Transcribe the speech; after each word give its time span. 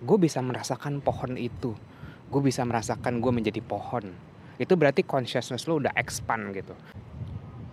gue 0.00 0.18
bisa 0.18 0.40
merasakan 0.40 1.04
pohon 1.04 1.36
itu. 1.36 1.76
Gue 2.30 2.40
bisa 2.40 2.64
merasakan 2.64 3.20
gue 3.20 3.32
menjadi 3.32 3.60
pohon. 3.60 4.10
Itu 4.56 4.76
berarti 4.76 5.04
consciousness 5.04 5.68
lo 5.68 5.80
udah 5.80 5.92
expand 5.96 6.52
gitu. 6.56 6.72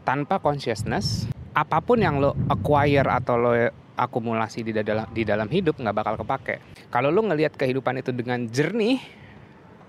Tanpa 0.08 0.40
consciousness 0.40 1.28
apa 1.58 1.82
pun 1.82 2.00
yang 2.00 2.22
lo 2.22 2.38
acquire 2.48 3.08
atau 3.10 3.36
lo 3.36 3.52
akumulasi 3.98 4.62
di 4.62 4.72
dalam 4.72 5.10
di 5.10 5.26
dalam 5.26 5.50
hidup 5.50 5.80
nggak 5.82 5.96
bakal 5.96 6.16
kepake. 6.22 6.56
Kalau 6.88 7.12
lo 7.12 7.26
ngelihat 7.28 7.58
kehidupan 7.58 8.00
itu 8.00 8.14
dengan 8.14 8.46
jernih 8.48 9.02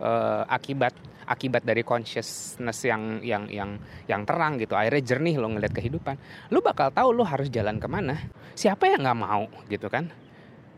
uh, 0.01 0.43
akibat 0.49 0.97
akibat 1.29 1.61
dari 1.61 1.85
consciousness 1.85 2.89
yang 2.89 3.21
yang 3.21 3.45
yang 3.53 3.77
yang 4.09 4.25
terang 4.25 4.57
gitu 4.57 4.73
akhirnya 4.73 5.05
jernih 5.05 5.37
lo 5.37 5.53
ngeliat 5.53 5.77
kehidupan 5.77 6.17
lo 6.49 6.65
bakal 6.65 6.89
tahu 6.89 7.13
lo 7.13 7.23
harus 7.23 7.53
jalan 7.53 7.77
ke 7.77 7.87
mana. 7.87 8.17
Siapa 8.59 8.91
yang 8.91 9.07
nggak 9.07 9.21
mau 9.23 9.47
gitu 9.71 9.87
kan 9.93 10.09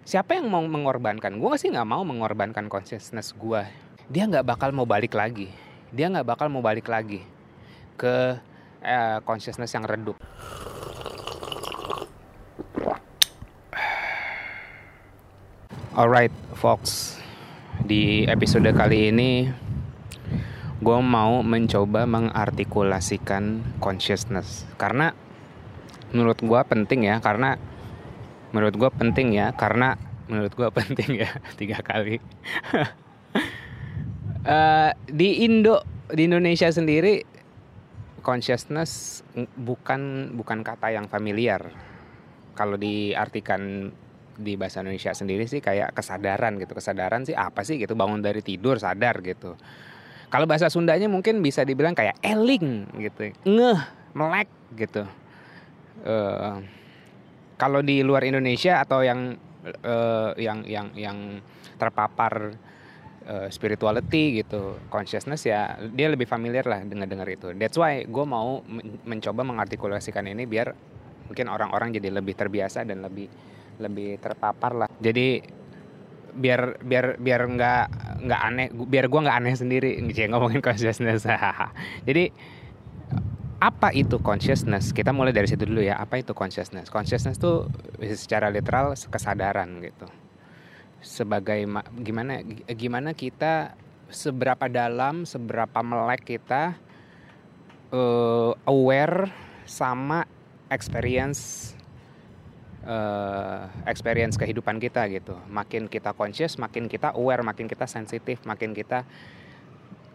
siapa 0.05 0.37
yang 0.37 0.49
mau 0.49 0.65
mengorbankan? 0.65 1.41
Gue 1.41 1.57
sih 1.57 1.73
nggak 1.73 1.89
mau 1.89 2.03
mengorbankan 2.03 2.69
consciousness 2.69 3.33
gue 3.37 3.91
dia 4.11 4.27
nggak 4.27 4.43
bakal 4.43 4.75
mau 4.75 4.83
balik 4.83 5.15
lagi. 5.15 5.47
Dia 5.95 6.11
nggak 6.11 6.27
bakal 6.27 6.51
mau 6.51 6.59
balik 6.59 6.91
lagi 6.91 7.23
ke 7.95 8.35
eh, 8.83 9.19
consciousness 9.23 9.71
yang 9.71 9.87
redup. 9.87 10.19
Alright, 15.95 16.35
folks. 16.59 17.23
Di 17.87 18.27
episode 18.27 18.67
kali 18.75 19.15
ini 19.15 19.47
gue 20.83 20.99
mau 20.99 21.47
mencoba 21.47 22.03
mengartikulasikan 22.11 23.63
consciousness. 23.79 24.67
Karena 24.75 25.15
menurut 26.11 26.43
gue 26.43 26.61
penting 26.67 27.07
ya 27.07 27.23
karena 27.23 27.63
menurut 28.51 28.75
gue 28.75 28.91
penting 28.91 29.35
ya 29.35 29.55
karena 29.55 29.95
menurut 30.31 30.53
gue 30.55 30.69
penting 30.79 31.27
ya 31.27 31.31
tiga 31.59 31.83
kali. 31.83 32.23
Uh, 34.47 34.91
di 35.21 35.47
Indo 35.47 35.83
di 36.11 36.27
Indonesia 36.27 36.71
sendiri 36.71 37.23
consciousness 38.21 39.23
bukan 39.59 40.33
bukan 40.37 40.63
kata 40.63 40.95
yang 40.95 41.11
familiar. 41.11 41.73
Kalau 42.55 42.77
diartikan 42.77 43.89
di 44.41 44.57
bahasa 44.57 44.81
Indonesia 44.81 45.13
sendiri 45.13 45.49
sih 45.49 45.65
kayak 45.65 45.97
kesadaran 45.97 46.61
gitu. 46.61 46.77
Kesadaran 46.77 47.25
sih 47.25 47.35
apa 47.35 47.65
sih 47.65 47.81
gitu? 47.81 47.97
Bangun 47.97 48.21
dari 48.21 48.45
tidur 48.45 48.77
sadar 48.77 49.25
gitu. 49.25 49.57
Kalau 50.31 50.47
bahasa 50.47 50.71
Sundanya 50.71 51.11
mungkin 51.11 51.43
bisa 51.43 51.67
dibilang 51.67 51.91
kayak 51.91 52.15
eling 52.23 52.87
gitu, 53.03 53.35
ngeh, 53.51 53.81
melek 54.15 54.47
gitu. 54.79 55.03
Uh, 56.07 56.63
kalau 57.61 57.85
di 57.85 58.01
luar 58.01 58.25
Indonesia 58.25 58.81
atau 58.81 59.05
yang 59.05 59.37
uh, 59.85 60.33
yang 60.41 60.65
yang 60.65 60.89
yang 60.97 61.45
terpapar 61.77 62.57
uh, 63.29 63.49
spirituality 63.53 64.41
gitu, 64.41 64.81
consciousness 64.89 65.45
ya 65.45 65.77
dia 65.93 66.09
lebih 66.09 66.25
familiar 66.25 66.65
lah 66.65 66.81
dengan 66.81 67.05
dengar 67.05 67.29
itu. 67.29 67.53
That's 67.53 67.77
why 67.77 68.09
gue 68.09 68.25
mau 68.25 68.65
mencoba 69.05 69.45
mengartikulasikan 69.45 70.25
ini 70.33 70.49
biar 70.49 70.73
mungkin 71.29 71.53
orang-orang 71.53 71.93
jadi 71.93 72.09
lebih 72.09 72.33
terbiasa 72.33 72.89
dan 72.89 73.05
lebih 73.05 73.29
lebih 73.77 74.17
terpapar 74.17 74.73
lah. 74.73 74.89
Jadi 74.97 75.61
biar 76.31 76.81
biar 76.81 77.19
biar 77.19 77.43
nggak 77.43 77.85
nggak 78.25 78.41
aneh 78.41 78.69
biar 78.73 79.11
gue 79.11 79.21
nggak 79.21 79.39
aneh 79.43 79.55
sendiri 79.59 79.91
ngomongin 80.31 80.63
consciousness 80.63 81.27
jadi 82.09 82.31
apa 83.61 83.93
itu 83.93 84.17
consciousness 84.25 84.97
kita 84.97 85.13
mulai 85.13 85.37
dari 85.37 85.45
situ 85.45 85.69
dulu 85.69 85.85
ya 85.85 86.01
apa 86.01 86.17
itu 86.17 86.33
consciousness 86.33 86.89
consciousness 86.89 87.37
tuh 87.37 87.69
secara 88.01 88.49
literal 88.49 88.97
kesadaran 88.97 89.85
gitu 89.85 90.09
sebagai 91.01 91.69
gimana 92.01 92.41
gimana 92.73 93.13
kita 93.13 93.77
seberapa 94.09 94.67
dalam 94.67 95.29
seberapa 95.29 95.81
melek 95.81 96.25
kita 96.25 96.77
uh, 97.95 98.53
aware 98.67 99.31
sama 99.69 100.27
experience 100.73 101.73
uh, 102.85 103.71
experience 103.87 104.39
kehidupan 104.39 104.83
kita 104.83 105.07
gitu. 105.11 105.39
Makin 105.51 105.87
kita 105.87 106.15
conscious, 106.15 106.59
makin 106.59 106.91
kita 106.91 107.15
aware, 107.15 107.43
makin 107.47 107.71
kita 107.71 107.87
sensitif, 107.87 108.43
makin 108.47 108.75
kita 108.75 109.07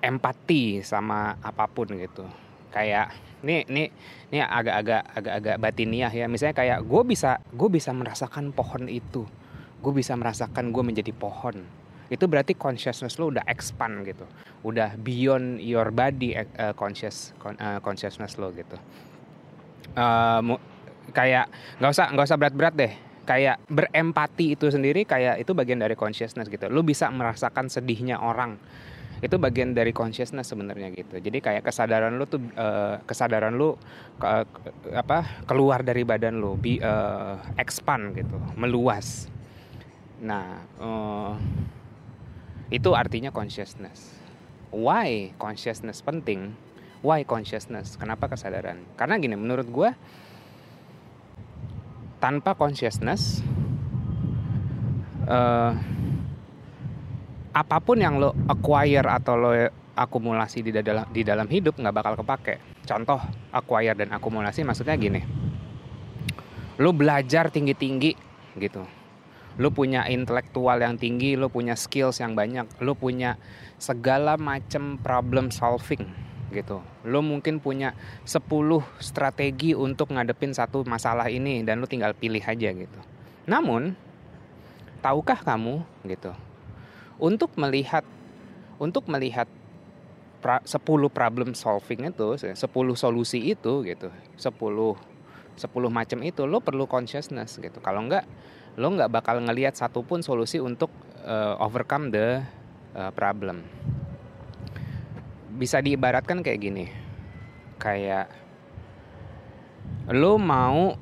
empati 0.03 0.84
sama 0.85 1.39
apa 1.41 1.66
pun 1.72 1.89
gitu. 1.95 2.28
Kayak 2.75 3.16
ini 3.47 3.63
ini 3.72 3.84
ini 4.36 4.40
agak-agak 4.44 5.02
agak-agak 5.16 5.56
batiniah 5.63 6.12
ya. 6.12 6.28
Misalnya 6.28 6.59
kayak 6.59 6.80
gue 6.84 7.02
bisa 7.08 7.40
gue 7.56 7.69
bisa 7.72 7.96
merasakan 7.96 8.52
pohon 8.52 8.91
itu. 8.91 9.24
Gue 9.80 9.94
bisa 9.96 10.12
merasakan 10.19 10.75
gue 10.75 10.84
menjadi 10.84 11.16
pohon. 11.16 11.64
Itu 12.12 12.28
berarti 12.28 12.53
consciousness 12.53 13.16
lo 13.16 13.31
udah 13.31 13.47
expand 13.47 14.03
gitu. 14.03 14.28
Udah 14.68 15.00
beyond 15.00 15.64
your 15.64 15.88
body 15.96 16.35
uh, 16.35 16.75
conscious 16.75 17.31
uh, 17.40 17.80
consciousness 17.80 18.35
lo 18.35 18.52
gitu. 18.52 18.75
Uh, 19.96 20.59
kayak 21.16 21.47
nggak 21.80 21.91
usah 21.96 22.08
nggak 22.12 22.25
usah 22.28 22.38
berat-berat 22.40 22.75
deh 22.75 22.94
kayak 23.25 23.58
berempati 23.66 24.53
itu 24.53 24.69
sendiri 24.69 25.03
kayak 25.03 25.41
itu 25.41 25.52
bagian 25.58 25.81
dari 25.81 25.97
consciousness 25.97 26.47
gitu 26.47 26.69
lu 26.69 26.85
bisa 26.85 27.09
merasakan 27.09 27.68
sedihnya 27.68 28.22
orang 28.22 28.58
itu 29.24 29.36
bagian 29.40 29.72
dari 29.72 29.96
consciousness 29.96 30.52
sebenarnya 30.52 30.92
gitu. 30.92 31.20
Jadi 31.20 31.40
kayak 31.40 31.64
kesadaran 31.64 32.20
lu 32.20 32.26
tuh 32.28 32.44
uh, 32.59 33.00
kesadaran 33.08 33.56
lu 33.56 33.80
ke, 34.20 34.28
apa 34.92 35.46
keluar 35.48 35.84
dari 35.84 36.03
badan 36.03 36.40
lu 36.40 36.59
bi 36.59 36.80
uh, 36.84 37.40
expand 37.56 38.12
gitu 38.16 38.36
meluas. 38.59 39.31
Nah 40.20 40.68
uh, 40.80 41.34
itu 42.68 42.92
artinya 42.92 43.31
consciousness. 43.31 44.12
Why 44.76 45.32
consciousness 45.40 46.03
penting? 46.03 46.52
Why 47.00 47.24
consciousness? 47.24 47.96
Kenapa 47.96 48.28
kesadaran? 48.28 48.84
Karena 49.00 49.16
gini 49.16 49.40
menurut 49.40 49.68
gue 49.72 49.90
tanpa 52.20 52.58
consciousness 52.58 53.46
uh, 55.30 55.78
apa 57.55 57.79
pun 57.79 58.03
yang 58.03 58.19
lo 58.19 58.35
acquire 58.51 59.07
atau 59.07 59.39
lo 59.39 59.51
akumulasi 59.95 60.59
di 60.59 60.75
dalam 60.75 61.07
di 61.07 61.23
dalam 61.23 61.47
hidup 61.47 61.79
nggak 61.79 61.95
bakal 61.95 62.13
kepake. 62.19 62.83
Contoh 62.83 63.23
acquire 63.55 63.95
dan 63.95 64.11
akumulasi 64.11 64.67
maksudnya 64.67 64.99
gini. 64.99 65.23
Lo 66.75 66.91
belajar 66.91 67.47
tinggi-tinggi 67.47 68.11
gitu. 68.59 68.83
Lo 69.55 69.71
punya 69.71 70.03
intelektual 70.11 70.83
yang 70.83 70.99
tinggi, 70.99 71.39
lo 71.39 71.47
punya 71.47 71.79
skills 71.79 72.19
yang 72.19 72.35
banyak, 72.35 72.67
lo 72.83 72.91
punya 72.91 73.39
segala 73.79 74.35
macam 74.35 74.99
problem 74.99 75.47
solving 75.47 76.03
gitu. 76.51 76.83
Lo 77.07 77.23
mungkin 77.23 77.63
punya 77.63 77.95
10 78.27 78.43
strategi 78.99 79.72
untuk 79.72 80.11
ngadepin 80.11 80.51
satu 80.51 80.83
masalah 80.83 81.31
ini 81.31 81.63
dan 81.63 81.79
lo 81.79 81.87
tinggal 81.87 82.11
pilih 82.11 82.43
aja 82.43 82.75
gitu. 82.75 82.99
Namun, 83.47 83.95
tahukah 84.99 85.39
kamu 85.39 85.87
gitu? 86.03 86.35
Untuk 87.18 87.56
melihat 87.56 88.03
untuk 88.76 89.08
melihat 89.08 89.48
pra, 90.44 90.59
10 90.68 90.84
problem 91.09 91.56
solving 91.56 92.12
itu, 92.12 92.36
10 92.36 92.56
solusi 93.00 93.40
itu 93.40 93.84
gitu. 93.88 94.12
10 94.36 94.52
10 95.56 95.72
macam 95.88 96.20
itu 96.20 96.44
lo 96.44 96.59
perlu 96.59 96.84
consciousness 96.84 97.56
gitu. 97.64 97.80
Kalau 97.80 98.03
enggak 98.03 98.28
lo 98.76 98.92
nggak 98.92 99.08
bakal 99.08 99.40
ngelihat 99.40 99.80
satupun 99.80 100.20
solusi 100.20 100.59
untuk 100.59 100.92
uh, 101.24 101.56
overcome 101.64 102.12
the 102.12 102.44
uh, 102.92 103.12
problem 103.16 103.64
bisa 105.56 105.80
diibaratkan 105.80 106.44
kayak 106.44 106.59
gini 106.59 106.86
kayak 107.80 108.28
lo 110.12 110.36
mau 110.36 111.00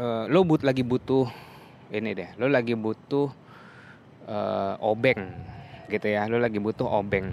uh, 0.00 0.24
lo 0.32 0.40
but 0.48 0.64
lagi 0.64 0.80
butuh 0.80 1.28
ini 1.92 2.16
deh 2.16 2.28
lo 2.40 2.48
lagi 2.48 2.72
butuh 2.72 3.28
uh, 4.28 4.74
obeng 4.84 5.32
gitu 5.88 6.06
ya. 6.06 6.28
Lo 6.28 6.36
lagi 6.36 6.60
butuh 6.60 6.86
obeng. 6.86 7.32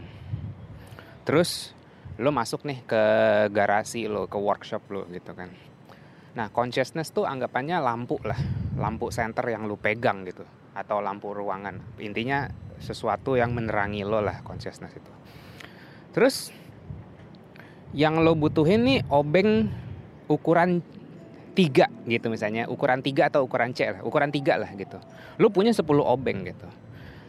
Terus 1.27 1.75
lo 2.15 2.31
masuk 2.31 2.63
nih 2.63 2.79
ke 2.87 3.03
garasi 3.51 4.07
lo 4.07 4.31
ke 4.31 4.39
workshop 4.39 4.87
lo 4.89 5.03
gitu 5.11 5.35
kan. 5.35 5.51
Nah 6.39 6.47
consciousness 6.51 7.11
tuh 7.11 7.27
anggapannya 7.27 7.77
lampu 7.83 8.17
lah. 8.23 8.39
Lampu 8.79 9.11
center 9.11 9.43
yang 9.51 9.67
lo 9.67 9.75
pegang 9.75 10.23
gitu. 10.23 10.47
Atau 10.75 11.03
lampu 11.03 11.35
ruangan. 11.35 11.99
Intinya 11.99 12.47
sesuatu 12.79 13.35
yang 13.35 13.51
menerangi 13.55 14.03
lo 14.07 14.23
lah 14.23 14.39
consciousness 14.43 14.95
itu. 14.95 15.11
Terus 16.15 16.51
yang 17.95 18.23
lo 18.23 18.35
butuhin 18.35 18.83
nih 18.83 18.99
obeng 19.11 19.67
ukuran 20.27 20.83
tiga 21.55 21.87
gitu 22.07 22.27
misalnya. 22.27 22.67
Ukuran 22.67 22.99
tiga 22.99 23.31
atau 23.31 23.43
ukuran 23.47 23.71
C 23.71 23.87
lah. 23.91 24.03
Ukuran 24.03 24.31
tiga 24.31 24.59
lah 24.59 24.71
gitu. 24.75 24.99
Lo 25.39 25.51
punya 25.51 25.75
10 25.75 25.83
obeng 25.99 26.47
gitu 26.47 26.67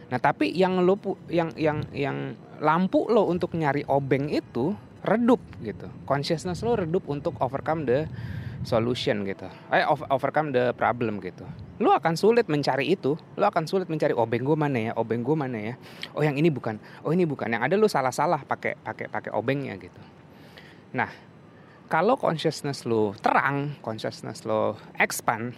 nah 0.07 0.19
tapi 0.23 0.55
yang 0.55 0.83
lo 0.87 0.95
yang 1.27 1.51
yang 1.59 1.83
yang 1.91 2.39
lampu 2.63 3.05
lo 3.11 3.27
untuk 3.29 3.53
nyari 3.59 3.85
obeng 3.91 4.31
itu 4.33 4.73
redup 5.07 5.39
gitu. 5.63 5.87
Consciousness 6.05 6.67
lo 6.67 6.75
redup 6.75 7.07
untuk 7.07 7.39
overcome 7.39 7.87
the 7.87 8.11
solution 8.67 9.23
gitu. 9.23 9.47
Eh 9.71 9.87
overcome 9.87 10.51
the 10.51 10.75
problem 10.75 11.23
gitu. 11.23 11.47
Lo 11.79 11.95
akan 11.95 12.19
sulit 12.19 12.51
mencari 12.51 12.91
itu. 12.91 13.15
Lo 13.39 13.47
akan 13.47 13.71
sulit 13.71 13.87
mencari 13.87 14.13
obeng 14.17 14.43
gue 14.43 14.59
mana 14.59 14.91
ya? 14.91 14.93
Obeng 14.99 15.23
gue 15.23 15.37
mana 15.39 15.59
ya? 15.61 15.75
Oh 16.17 16.27
yang 16.27 16.35
ini 16.35 16.51
bukan. 16.51 16.83
Oh 17.07 17.15
ini 17.15 17.23
bukan. 17.23 17.55
Yang 17.55 17.63
ada 17.71 17.75
lo 17.79 17.87
salah-salah 17.87 18.43
pakai 18.43 18.75
pakai 18.83 19.07
pakai 19.07 19.31
obengnya 19.31 19.79
gitu. 19.79 20.03
Nah 20.97 21.09
kalau 21.87 22.19
consciousness 22.19 22.83
lo 22.83 23.15
terang 23.23 23.79
consciousness 23.79 24.43
lo 24.43 24.75
expand 24.99 25.55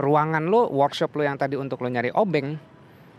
ruangan 0.00 0.48
lo 0.48 0.72
workshop 0.72 1.12
lo 1.20 1.22
yang 1.22 1.36
tadi 1.36 1.60
untuk 1.60 1.84
lo 1.84 1.92
nyari 1.92 2.08
obeng 2.16 2.56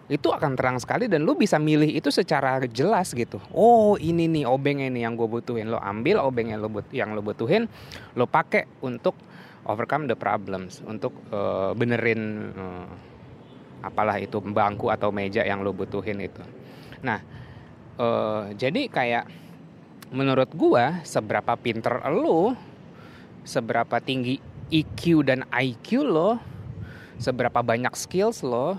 itu 0.05 0.29
akan 0.29 0.53
terang 0.53 0.77
sekali 0.77 1.09
dan 1.09 1.25
lu 1.25 1.33
bisa 1.33 1.57
milih 1.57 1.89
itu 1.89 2.13
secara 2.13 2.61
jelas 2.69 3.09
gitu. 3.17 3.41
Oh 3.49 3.97
ini 3.97 4.29
nih 4.29 4.45
obeng 4.45 4.77
ini 4.77 5.01
yang 5.01 5.17
gue 5.17 5.25
butuhin. 5.25 5.73
Lo 5.73 5.81
ambil 5.81 6.21
obeng 6.21 6.53
yang 6.53 6.61
lo 6.61 6.69
but 6.69 6.85
yang 6.93 7.17
lo 7.17 7.25
butuhin, 7.25 7.65
lo 8.13 8.29
pakai 8.29 8.69
untuk 8.85 9.17
overcome 9.65 10.05
the 10.05 10.13
problems, 10.13 10.85
untuk 10.85 11.09
uh, 11.33 11.73
benerin 11.73 12.53
uh, 12.53 12.85
apalah 13.81 14.21
itu 14.21 14.37
bangku 14.37 14.93
atau 14.93 15.09
meja 15.09 15.41
yang 15.41 15.65
lo 15.65 15.73
butuhin 15.73 16.21
itu. 16.21 16.41
Nah 17.01 17.19
uh, 17.97 18.53
jadi 18.53 18.85
kayak 18.85 19.25
menurut 20.13 20.53
gue 20.53 21.01
seberapa 21.01 21.57
pinter 21.57 21.97
lo, 22.13 22.53
seberapa 23.41 23.97
tinggi 24.05 24.37
EQ 24.69 25.25
dan 25.25 25.49
IQ 25.49 26.05
lo, 26.05 26.37
seberapa 27.17 27.65
banyak 27.65 27.97
skills 27.97 28.45
lo 28.45 28.77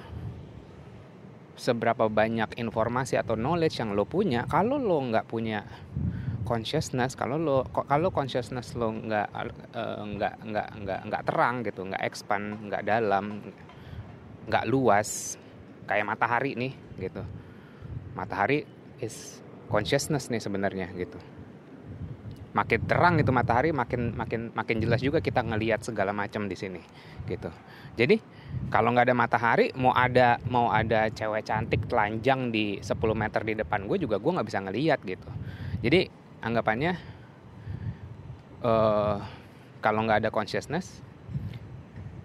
seberapa 1.56 2.06
banyak 2.06 2.60
informasi 2.60 3.16
atau 3.16 3.34
knowledge 3.34 3.80
yang 3.80 3.96
lo 3.96 4.04
punya 4.04 4.44
kalau 4.44 4.76
lo 4.76 5.00
nggak 5.08 5.26
punya 5.26 5.64
consciousness 6.44 7.16
kalau 7.16 7.40
lo 7.40 7.66
kalau 7.66 8.12
consciousness 8.12 8.76
lo 8.78 8.92
nggak 8.92 9.28
uh, 9.74 10.04
nggak 10.04 10.34
nggak 10.46 10.68
nggak 10.84 11.00
nggak 11.10 11.22
terang 11.26 11.56
gitu 11.64 11.80
nggak 11.88 12.02
expand 12.04 12.60
nggak 12.70 12.82
dalam 12.86 13.40
nggak 14.46 14.64
luas 14.70 15.34
kayak 15.90 16.06
matahari 16.06 16.54
nih 16.54 16.72
gitu. 17.02 17.22
Matahari 18.14 18.64
is 19.02 19.42
consciousness 19.68 20.30
nih 20.30 20.40
sebenarnya 20.40 20.88
gitu 20.94 21.18
makin 22.56 22.80
terang 22.88 23.20
itu 23.20 23.28
matahari 23.28 23.68
makin 23.68 24.16
makin 24.16 24.48
makin 24.56 24.80
jelas 24.80 25.04
juga 25.04 25.20
kita 25.20 25.44
ngelihat 25.44 25.84
segala 25.84 26.16
macam 26.16 26.48
di 26.48 26.56
sini 26.56 26.80
gitu. 27.28 27.52
Jadi 28.00 28.16
kalau 28.72 28.96
nggak 28.96 29.12
ada 29.12 29.16
matahari 29.16 29.76
mau 29.76 29.92
ada 29.92 30.40
mau 30.48 30.72
ada 30.72 31.12
cewek 31.12 31.44
cantik 31.44 31.84
telanjang 31.84 32.48
di 32.48 32.80
10 32.80 32.96
meter 33.12 33.44
di 33.44 33.54
depan 33.60 33.84
gue 33.84 34.00
juga 34.00 34.16
gue 34.16 34.32
nggak 34.32 34.48
bisa 34.48 34.64
ngeliat 34.64 35.00
gitu. 35.04 35.28
Jadi 35.84 36.08
anggapannya 36.40 36.92
uh, 38.64 39.20
kalau 39.84 40.08
nggak 40.08 40.24
ada 40.24 40.30
consciousness 40.32 41.04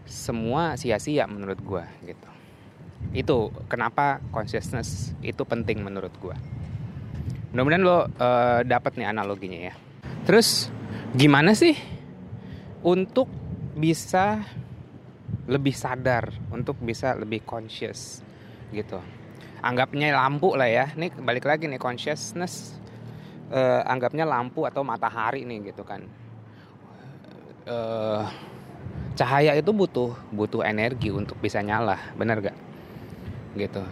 semua 0.07 0.79
sia-sia 0.79 1.27
menurut 1.27 1.59
gue 1.59 1.83
gitu. 2.07 2.29
Itu 3.11 3.37
kenapa 3.67 4.23
consciousness 4.31 5.11
itu 5.19 5.43
penting 5.43 5.83
menurut 5.83 6.15
gue 6.23 6.37
mudah-mudahan 7.51 7.83
lo 7.83 7.97
uh, 7.99 8.63
dapat 8.63 8.95
nih 8.95 9.11
analoginya 9.11 9.59
ya 9.59 9.75
terus 10.23 10.69
gimana 11.11 11.51
sih 11.57 11.75
untuk 12.81 13.27
bisa 13.75 14.41
lebih 15.49 15.73
sadar 15.73 16.31
untuk 16.53 16.77
bisa 16.81 17.17
lebih 17.17 17.41
conscious 17.43 18.21
gitu? 18.71 18.99
Anggapnya 19.61 20.13
lampu 20.15 20.53
lah 20.57 20.69
ya. 20.69 20.85
Ini 20.93 21.13
balik 21.21 21.45
lagi 21.45 21.69
nih 21.69 21.81
consciousness 21.81 22.77
uh, 23.53 23.83
anggapnya 23.85 24.25
lampu 24.25 24.65
atau 24.65 24.81
matahari 24.81 25.45
nih 25.45 25.73
gitu 25.73 25.83
kan. 25.85 26.01
Uh, 27.67 28.25
cahaya 29.13 29.53
itu 29.53 29.69
butuh 29.69 30.17
butuh 30.33 30.65
energi 30.65 31.13
untuk 31.13 31.37
bisa 31.37 31.61
nyala 31.61 31.99
bener 32.17 32.41
gak 32.41 32.57
gitu. 33.59 33.83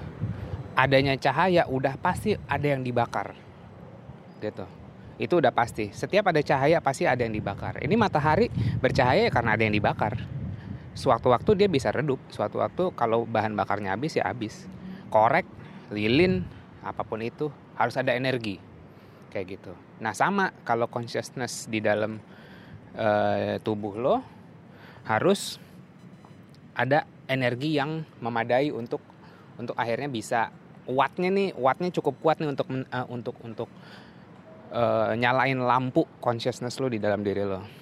Adanya 0.73 1.19
cahaya 1.19 1.67
udah 1.67 1.99
pasti 1.99 2.33
ada 2.47 2.65
yang 2.65 2.81
dibakar. 2.81 3.35
Gitu 4.39 4.78
itu 5.19 5.36
udah 5.36 5.51
pasti. 5.51 5.92
Setiap 5.92 6.31
ada 6.31 6.39
cahaya 6.39 6.80
pasti 6.80 7.04
ada 7.04 7.19
yang 7.27 7.36
dibakar. 7.36 7.83
Ini 7.83 7.92
matahari 8.00 8.48
bercahaya 8.80 9.27
karena 9.27 9.60
ada 9.60 9.63
yang 9.68 9.75
dibakar. 9.75 10.16
Sewaktu-waktu 10.95 11.60
dia 11.60 11.68
bisa 11.68 11.92
redup. 11.92 12.24
Suatu 12.31 12.63
waktu 12.63 12.95
kalau 12.95 13.27
bahan 13.27 13.51
bakarnya 13.54 13.94
habis 13.94 14.16
ya 14.16 14.31
habis. 14.31 14.66
Korek 15.12 15.44
lilin 15.92 16.48
apa 16.80 17.04
pun 17.04 17.19
itu 17.19 17.51
harus 17.75 18.00
ada 18.00 18.16
energi. 18.16 18.63
Kayak 19.30 19.60
gitu. 19.60 19.74
Nah 20.00 20.16
sama 20.16 20.56
kalau 20.63 20.88
consciousness 20.88 21.68
di 21.68 21.83
dalam 21.83 22.18
uh, 22.95 23.60
tubuh 23.60 24.00
lo 24.00 24.24
harus 25.04 25.60
ada 26.80 27.04
energi 27.27 27.75
yang 27.75 28.07
memadai 28.24 28.72
untuk 28.72 29.04
untuk 29.60 29.75
akhirnya 29.75 30.07
bisa. 30.07 30.56
Wattnya 30.89 31.30
nih 31.30 31.54
wattnya 31.54 31.94
cukup 31.94 32.18
kuat 32.24 32.42
nih 32.42 32.50
untuk 32.50 32.72
uh, 32.72 33.06
untuk 33.12 33.36
untuk 33.45 33.69
uh, 34.74 35.13
nyalain 35.18 35.60
lampu 35.60 36.06
consciousness 36.21 36.77
lo 36.81 36.88
di 36.89 36.98
dalam 37.01 37.21
diri 37.21 37.44
lo 37.45 37.80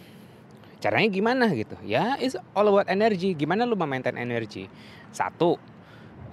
caranya 0.78 1.10
gimana 1.10 1.46
gitu? 1.54 1.76
Ya 1.84 2.16
is 2.22 2.38
all 2.54 2.70
about 2.70 2.88
energy. 2.90 3.34
Gimana 3.34 3.66
lu 3.66 3.74
memaintain 3.74 4.18
energi 4.18 4.70
satu 5.10 5.58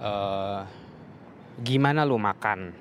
uh, 0.01 0.61
gimana 1.61 2.05
lu 2.05 2.21
makan? 2.21 2.73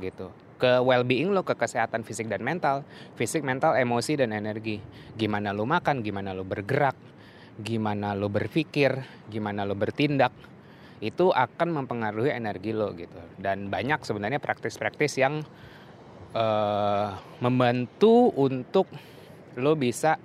Gitu. 0.00 0.32
Ke 0.58 0.82
well 0.82 1.06
being 1.06 1.30
lo 1.30 1.46
ke 1.46 1.54
kesehatan 1.54 2.02
fisik 2.02 2.26
dan 2.26 2.42
mental. 2.42 2.82
Fisik 3.14 3.44
mental 3.44 3.76
emosi 3.76 4.18
dan 4.18 4.34
energi. 4.34 4.80
Gimana 5.14 5.52
lu 5.54 5.68
makan? 5.68 6.02
Gimana 6.02 6.34
lu 6.34 6.42
bergerak? 6.42 6.96
Gimana 7.58 8.14
lo 8.16 8.30
berpikir? 8.32 8.98
Gimana 9.28 9.68
lo 9.68 9.76
bertindak? 9.76 10.34
Itu 10.98 11.30
akan 11.30 11.84
mempengaruhi 11.84 12.34
energi 12.34 12.74
lo 12.74 12.90
gitu. 12.96 13.22
Dan 13.38 13.70
banyak 13.70 14.02
sebenarnya 14.02 14.42
praktis-praktis 14.42 15.14
yang 15.20 15.46
uh, 16.34 17.16
membantu 17.40 18.32
untuk 18.36 18.88
lo 19.58 19.72
bisa 19.74 20.16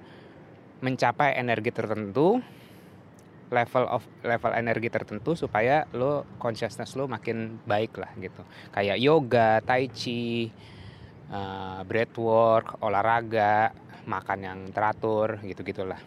mencapai 0.83 1.39
energi 1.39 1.71
tertentu 1.71 2.43
level 3.53 3.85
of 3.85 4.03
level 4.25 4.51
energi 4.51 4.89
tertentu 4.89 5.37
supaya 5.37 5.85
lo 5.93 6.25
consciousness 6.41 6.97
lo 6.97 7.05
makin 7.05 7.61
baik 7.63 8.01
lah 8.01 8.11
gitu. 8.17 8.41
Kayak 8.73 8.97
yoga 8.97 9.61
tai 9.61 9.87
chi 9.93 10.49
uh, 11.29 11.85
breathwork 11.85 12.81
olahraga 12.81 13.71
makan 14.09 14.39
yang 14.41 14.59
teratur 14.73 15.39
gitu 15.45 15.61
gitulah 15.63 16.01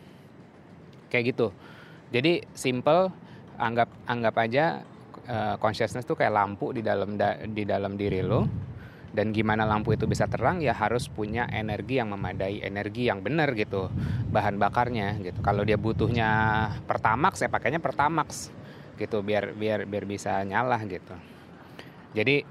kayak 1.09 1.33
gitu. 1.33 1.55
Jadi 2.11 2.45
simple 2.53 3.09
anggap 3.57 3.89
anggap 4.05 4.35
aja 4.43 4.85
uh, 5.31 5.55
consciousness 5.57 6.05
tuh 6.05 6.19
kayak 6.19 6.35
lampu 6.35 6.75
di 6.77 6.83
dalam 6.85 7.17
da, 7.17 7.41
di 7.47 7.65
dalam 7.65 7.97
diri 7.97 8.21
lo 8.21 8.66
dan 9.15 9.33
gimana 9.33 9.65
lampu 9.65 9.95
itu 9.95 10.05
bisa 10.05 10.27
terang 10.27 10.61
ya 10.61 10.75
harus 10.75 11.09
punya 11.09 11.47
energi 11.49 11.99
yang 12.03 12.13
memadai 12.13 12.61
energi 12.61 13.09
yang 13.09 13.23
benar 13.23 13.55
gitu 13.55 13.89
bahan 14.33 14.59
bakarnya 14.61 15.17
gitu. 15.23 15.41
Kalau 15.41 15.63
dia 15.63 15.79
butuhnya 15.79 16.29
pertamax 16.85 17.45
saya 17.45 17.51
pakainya 17.53 17.81
pertamax 17.81 18.51
gitu 18.97 19.21
biar 19.21 19.53
biar 19.57 19.85
biar 19.89 20.05
bisa 20.05 20.41
nyala 20.43 20.81
gitu. 20.85 21.15
Jadi 22.17 22.45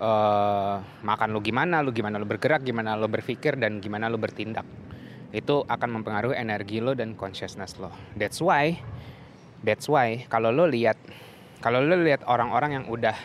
uh, 0.00 0.80
makan 1.04 1.28
lu 1.32 1.40
gimana 1.40 1.80
lu 1.84 1.90
gimana 1.92 2.16
lu 2.16 2.26
bergerak 2.28 2.62
gimana 2.64 2.94
lu 2.94 3.08
berpikir 3.10 3.56
dan 3.56 3.80
gimana 3.82 4.06
lu 4.08 4.16
bertindak 4.20 4.64
itu 5.28 5.60
akan 5.68 6.00
mempengaruhi 6.00 6.40
energi 6.40 6.80
lo 6.80 6.96
dan 6.96 7.12
consciousness 7.16 7.76
lo. 7.76 7.92
That's 8.16 8.40
why 8.40 8.80
that's 9.60 9.90
why 9.90 10.24
kalau 10.32 10.48
lo 10.54 10.64
lihat 10.64 10.96
kalau 11.60 11.84
lo 11.84 12.00
lihat 12.00 12.24
orang-orang 12.24 12.80
yang 12.80 12.84
udah 12.88 13.16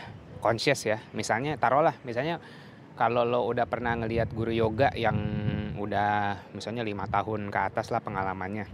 conscious 0.44 0.84
ya 0.84 1.00
misalnya 1.16 1.56
taruhlah 1.56 1.96
misalnya 2.04 2.44
kalau 2.94 3.26
lo 3.26 3.50
udah 3.50 3.66
pernah 3.66 3.98
ngelihat 3.98 4.30
guru 4.34 4.54
yoga 4.54 4.94
yang 4.94 5.18
udah 5.78 6.38
misalnya 6.54 6.86
lima 6.86 7.10
tahun 7.10 7.50
ke 7.50 7.60
atas 7.74 7.90
lah 7.90 8.00
pengalamannya. 8.00 8.70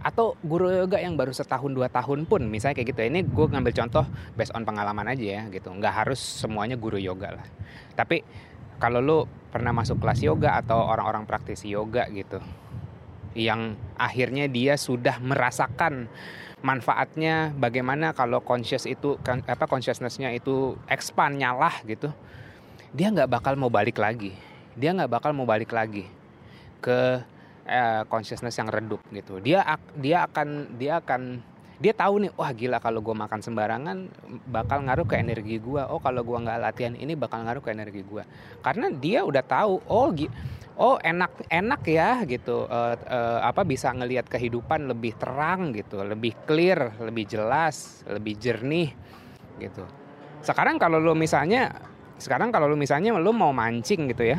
Atau 0.00 0.40
guru 0.40 0.72
yoga 0.72 0.96
yang 0.96 1.12
baru 1.20 1.28
setahun 1.28 1.76
dua 1.76 1.92
tahun 1.92 2.24
pun 2.24 2.48
misalnya 2.48 2.80
kayak 2.80 2.96
gitu. 2.96 3.00
Ini 3.04 3.20
gue 3.28 3.46
ngambil 3.52 3.72
contoh 3.76 4.04
based 4.32 4.56
on 4.56 4.64
pengalaman 4.64 5.12
aja 5.12 5.24
ya 5.40 5.42
gitu. 5.52 5.68
Nggak 5.68 6.04
harus 6.04 6.20
semuanya 6.20 6.80
guru 6.80 6.96
yoga 6.96 7.36
lah. 7.36 7.46
Tapi 7.92 8.24
kalau 8.80 9.04
lo 9.04 9.28
pernah 9.52 9.76
masuk 9.76 10.00
kelas 10.00 10.24
yoga 10.24 10.56
atau 10.56 10.80
orang-orang 10.88 11.28
praktisi 11.28 11.68
yoga 11.68 12.08
gitu 12.08 12.40
yang 13.36 13.78
akhirnya 13.94 14.50
dia 14.50 14.74
sudah 14.74 15.22
merasakan 15.22 16.10
manfaatnya 16.60 17.54
bagaimana 17.56 18.12
kalau 18.12 18.42
conscious 18.42 18.84
itu 18.84 19.16
kan, 19.22 19.40
apa 19.46 19.64
consciousnessnya 19.70 20.34
itu 20.34 20.76
expand 20.90 21.38
nyala 21.38 21.70
gitu 21.86 22.10
dia 22.90 23.08
nggak 23.10 23.30
bakal 23.30 23.54
mau 23.54 23.70
balik 23.70 23.98
lagi. 23.98 24.34
Dia 24.74 24.94
nggak 24.94 25.10
bakal 25.10 25.30
mau 25.34 25.46
balik 25.46 25.70
lagi 25.70 26.06
ke 26.82 27.22
eh, 27.66 28.02
consciousness 28.10 28.58
yang 28.58 28.70
redup 28.70 29.02
gitu. 29.14 29.38
Dia 29.38 29.62
dia 29.98 30.26
akan 30.26 30.78
dia 30.78 30.98
akan 30.98 31.42
dia 31.80 31.96
tahu 31.96 32.28
nih 32.28 32.30
wah 32.36 32.52
gila 32.52 32.76
kalau 32.76 33.00
gue 33.00 33.16
makan 33.16 33.40
sembarangan 33.40 34.12
bakal 34.52 34.84
ngaruh 34.84 35.08
ke 35.08 35.16
energi 35.16 35.56
gue 35.56 35.80
oh 35.80 35.96
kalau 35.96 36.20
gue 36.20 36.36
nggak 36.36 36.60
latihan 36.60 36.92
ini 36.92 37.16
bakal 37.16 37.40
ngaruh 37.40 37.64
ke 37.64 37.72
energi 37.72 38.04
gue 38.04 38.20
karena 38.60 38.92
dia 38.92 39.24
udah 39.24 39.40
tahu 39.40 39.80
oh 39.88 40.12
oh 40.76 41.00
enak 41.00 41.48
enak 41.48 41.82
ya 41.88 42.20
gitu. 42.28 42.68
Uh, 42.68 42.96
uh, 43.08 43.40
apa 43.48 43.64
bisa 43.64 43.96
ngelihat 43.96 44.28
kehidupan 44.28 44.92
lebih 44.92 45.16
terang 45.16 45.72
gitu 45.72 46.04
lebih 46.04 46.36
clear 46.44 47.00
lebih 47.00 47.24
jelas 47.24 48.04
lebih 48.04 48.36
jernih 48.36 48.92
gitu. 49.56 49.88
Sekarang 50.44 50.76
kalau 50.76 51.00
lo 51.00 51.16
misalnya 51.16 51.89
sekarang 52.20 52.52
kalau 52.52 52.68
lo 52.68 52.76
misalnya 52.76 53.16
lo 53.16 53.32
mau 53.32 53.50
mancing 53.50 54.12
gitu 54.12 54.36
ya 54.36 54.38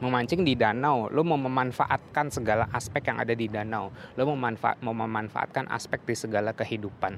memancing 0.00 0.44
di 0.44 0.52
danau, 0.56 1.08
lo 1.08 1.24
mau 1.24 1.40
memanfaatkan 1.40 2.28
segala 2.28 2.68
aspek 2.72 3.08
yang 3.08 3.18
ada 3.20 3.32
di 3.32 3.48
danau, 3.48 3.88
lo 4.16 4.22
mau, 4.28 4.36
manfaat, 4.36 4.76
mau 4.84 4.92
memanfaatkan 4.92 5.68
aspek 5.72 6.04
di 6.04 6.14
segala 6.16 6.52
kehidupan. 6.52 7.16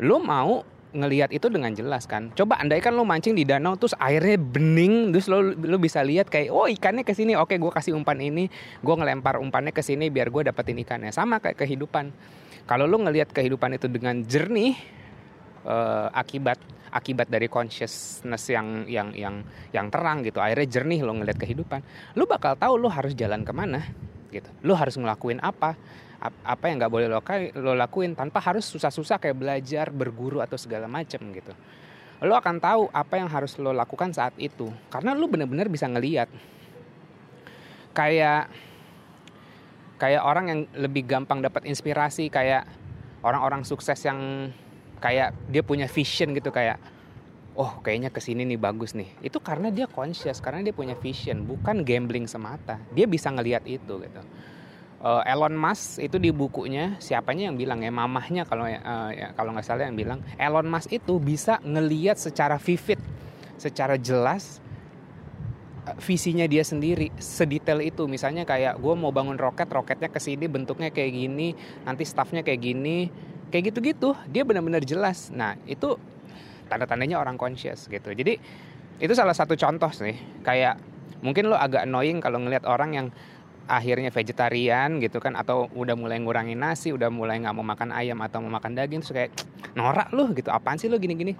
Lo 0.00 0.22
mau 0.22 0.62
ngelihat 0.90 1.30
itu 1.30 1.46
dengan 1.46 1.70
jelas 1.70 2.06
kan. 2.06 2.34
Coba 2.34 2.58
andaikan 2.58 2.94
lo 2.98 3.06
mancing 3.06 3.38
di 3.38 3.46
danau 3.46 3.78
terus 3.78 3.94
airnya 3.98 4.38
bening, 4.38 5.14
terus 5.14 5.30
lo 5.30 5.54
lo 5.54 5.76
bisa 5.78 6.02
lihat 6.02 6.26
kayak 6.26 6.50
oh 6.50 6.66
ikannya 6.66 7.06
ke 7.06 7.14
sini, 7.14 7.38
oke 7.38 7.54
gue 7.54 7.72
kasih 7.74 7.94
umpan 7.94 8.18
ini, 8.18 8.50
gue 8.82 8.94
ngelempar 8.94 9.38
umpannya 9.38 9.70
ke 9.70 9.82
sini 9.82 10.10
biar 10.10 10.30
gue 10.30 10.50
dapetin 10.50 10.78
ikannya. 10.82 11.14
Sama 11.14 11.38
kayak 11.38 11.58
kehidupan. 11.62 12.10
Kalau 12.66 12.86
lo 12.86 13.02
ngelihat 13.02 13.34
kehidupan 13.34 13.78
itu 13.78 13.90
dengan 13.90 14.22
jernih, 14.22 14.78
uh, 15.64 16.08
akibat 16.12 16.58
akibat 16.90 17.30
dari 17.30 17.46
consciousness 17.46 18.50
yang 18.50 18.84
yang 18.90 19.14
yang 19.14 19.46
yang 19.70 19.86
terang 19.88 20.26
gitu. 20.26 20.42
Akhirnya 20.42 20.66
jernih 20.66 21.00
lo 21.06 21.14
ngeliat 21.14 21.38
kehidupan. 21.38 21.80
Lo 22.18 22.26
bakal 22.26 22.58
tahu 22.58 22.76
lo 22.76 22.90
harus 22.90 23.14
jalan 23.14 23.46
ke 23.46 23.52
mana 23.54 23.80
gitu. 24.34 24.50
Lo 24.66 24.74
harus 24.74 24.98
ngelakuin 24.98 25.38
apa 25.40 25.78
apa 26.20 26.64
yang 26.68 26.76
nggak 26.76 26.92
boleh 26.92 27.08
lo, 27.08 27.24
lo 27.64 27.72
lakuin 27.72 28.12
tanpa 28.12 28.44
harus 28.44 28.68
susah-susah 28.68 29.16
kayak 29.16 29.40
belajar 29.40 29.88
berguru 29.88 30.44
atau 30.44 30.60
segala 30.60 30.84
macam 30.84 31.32
gitu. 31.32 31.56
Lo 32.20 32.36
akan 32.36 32.60
tahu 32.60 32.92
apa 32.92 33.14
yang 33.16 33.32
harus 33.32 33.56
lo 33.56 33.72
lakukan 33.72 34.12
saat 34.12 34.36
itu. 34.36 34.68
Karena 34.92 35.16
lo 35.16 35.24
bener-bener 35.24 35.72
bisa 35.72 35.88
ngeliat. 35.88 36.28
Kayak 37.96 38.52
kayak 39.96 40.22
orang 40.24 40.46
yang 40.48 40.60
lebih 40.76 41.08
gampang 41.08 41.40
dapat 41.40 41.64
inspirasi 41.64 42.28
kayak 42.28 42.68
orang-orang 43.24 43.64
sukses 43.64 44.00
yang 44.04 44.52
kayak 45.00 45.32
dia 45.48 45.64
punya 45.64 45.88
vision 45.88 46.36
gitu 46.36 46.52
kayak 46.52 46.78
oh 47.58 47.82
kayaknya 47.82 48.08
ke 48.08 48.20
sini 48.22 48.46
nih 48.46 48.60
bagus 48.60 48.94
nih. 48.94 49.10
Itu 49.24 49.42
karena 49.42 49.68
dia 49.68 49.90
conscious 49.90 50.38
karena 50.38 50.62
dia 50.62 50.74
punya 50.76 50.94
vision 50.94 51.42
bukan 51.44 51.82
gambling 51.82 52.24
semata. 52.24 52.78
Dia 52.94 53.04
bisa 53.04 53.32
ngelihat 53.32 53.66
itu 53.66 54.00
gitu. 54.00 54.22
Uh, 55.00 55.24
Elon 55.24 55.56
Musk 55.56 55.96
itu 55.96 56.20
di 56.20 56.28
bukunya 56.28 57.00
siapanya 57.00 57.48
yang 57.48 57.56
bilang 57.56 57.80
ya 57.80 57.88
mamahnya 57.88 58.44
kalau 58.44 58.68
uh, 58.68 59.08
ya, 59.08 59.32
kalau 59.32 59.56
nggak 59.56 59.64
salah 59.64 59.88
yang 59.88 59.96
bilang 59.96 60.20
Elon 60.36 60.68
Musk 60.68 60.92
itu 60.92 61.16
bisa 61.16 61.56
ngelihat 61.64 62.20
secara 62.20 62.60
vivid 62.60 63.00
secara 63.56 63.96
jelas 63.96 64.60
uh, 65.88 65.96
visinya 66.04 66.44
dia 66.44 66.60
sendiri 66.60 67.08
sedetail 67.16 67.80
itu. 67.80 68.04
Misalnya 68.04 68.44
kayak 68.44 68.76
gue 68.76 68.94
mau 68.96 69.08
bangun 69.08 69.40
roket 69.40 69.72
roketnya 69.72 70.12
ke 70.12 70.20
sini 70.20 70.44
bentuknya 70.52 70.92
kayak 70.92 71.12
gini 71.16 71.56
nanti 71.88 72.04
staffnya 72.04 72.44
kayak 72.44 72.60
gini 72.60 73.08
kayak 73.50 73.74
gitu-gitu 73.74 74.14
dia 74.30 74.46
benar-benar 74.46 74.80
jelas. 74.86 75.28
Nah 75.34 75.58
itu 75.66 75.98
tanda-tandanya 76.70 77.18
orang 77.18 77.34
conscious 77.34 77.90
gitu. 77.90 78.14
Jadi 78.14 78.38
itu 79.02 79.12
salah 79.12 79.34
satu 79.34 79.58
contoh 79.58 79.90
sih. 79.90 80.14
Kayak 80.46 80.78
mungkin 81.20 81.50
lo 81.50 81.58
agak 81.58 81.84
annoying 81.84 82.22
kalau 82.22 82.38
ngelihat 82.40 82.64
orang 82.64 82.90
yang 82.94 83.06
akhirnya 83.70 84.10
vegetarian 84.10 84.98
gitu 84.98 85.22
kan 85.22 85.38
atau 85.38 85.70
udah 85.78 85.94
mulai 85.94 86.18
ngurangin 86.18 86.58
nasi 86.58 86.90
udah 86.90 87.06
mulai 87.06 87.38
nggak 87.38 87.54
mau 87.54 87.62
makan 87.62 87.94
ayam 87.94 88.18
atau 88.18 88.42
mau 88.42 88.58
makan 88.58 88.74
daging 88.74 88.98
terus 89.02 89.14
kayak 89.14 89.32
norak 89.74 90.10
lu 90.14 90.30
gitu. 90.34 90.50
Apaan 90.50 90.78
sih 90.78 90.86
lu 90.86 90.98
gini-gini? 90.98 91.34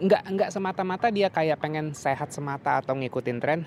Nggak 0.00 0.22
nggak 0.32 0.50
semata-mata 0.52 1.08
dia 1.08 1.28
kayak 1.32 1.60
pengen 1.60 1.96
sehat 1.96 2.32
semata 2.32 2.80
atau 2.80 2.96
ngikutin 2.96 3.38
tren. 3.40 3.60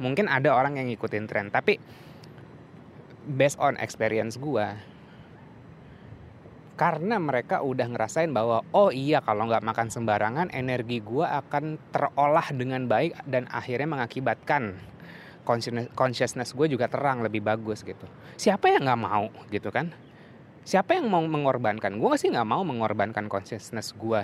Mungkin 0.00 0.26
ada 0.26 0.56
orang 0.56 0.80
yang 0.80 0.88
ngikutin 0.88 1.24
tren 1.28 1.46
tapi 1.52 1.76
based 3.22 3.60
on 3.62 3.78
experience 3.78 4.34
gua 4.34 4.74
karena 6.72 7.20
mereka 7.20 7.60
udah 7.60 7.84
ngerasain 7.84 8.32
bahwa 8.32 8.64
oh 8.72 8.88
iya 8.88 9.20
kalau 9.20 9.44
nggak 9.44 9.62
makan 9.62 9.92
sembarangan 9.92 10.48
energi 10.56 11.04
gue 11.04 11.24
akan 11.24 11.76
terolah 11.92 12.48
dengan 12.56 12.88
baik 12.88 13.28
dan 13.28 13.44
akhirnya 13.52 13.88
mengakibatkan 13.92 14.80
consciousness 15.92 16.54
gue 16.54 16.66
juga 16.70 16.86
terang 16.86 17.20
lebih 17.20 17.42
bagus 17.42 17.82
gitu. 17.82 18.06
Siapa 18.38 18.70
yang 18.70 18.86
nggak 18.88 19.02
mau 19.02 19.28
gitu 19.50 19.68
kan? 19.68 19.90
Siapa 20.62 20.94
yang 20.94 21.10
mau 21.10 21.22
mengorbankan? 21.26 21.98
Gue 21.98 22.14
sih 22.16 22.30
nggak 22.30 22.48
mau 22.48 22.62
mengorbankan 22.62 23.26
consciousness 23.26 23.92
gue 23.98 24.22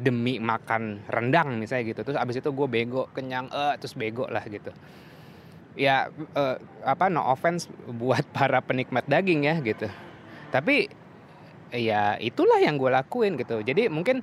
demi 0.00 0.36
makan 0.38 1.02
rendang 1.08 1.56
misalnya 1.58 1.96
gitu. 1.96 2.00
Terus 2.04 2.18
abis 2.20 2.44
itu 2.44 2.52
gue 2.52 2.68
bego 2.68 3.08
kenyang 3.16 3.48
eh 3.50 3.74
terus 3.80 3.96
bego 3.96 4.28
lah 4.28 4.44
gitu. 4.46 4.70
Ya 5.74 6.12
uh, 6.36 6.56
apa 6.84 7.08
no 7.08 7.24
offense 7.24 7.66
buat 7.88 8.22
para 8.36 8.60
penikmat 8.60 9.08
daging 9.08 9.48
ya 9.48 9.58
gitu. 9.64 9.88
Tapi 10.52 10.99
ya 11.74 12.18
itulah 12.18 12.58
yang 12.58 12.76
gue 12.76 12.90
lakuin 12.90 13.38
gitu 13.38 13.62
jadi 13.62 13.86
mungkin 13.90 14.22